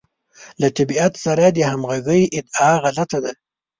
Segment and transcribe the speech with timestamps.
[0.61, 3.31] له طبیعت سره د همغږۍ ادعا غلطه ده.